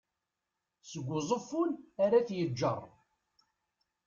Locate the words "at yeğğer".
2.19-2.83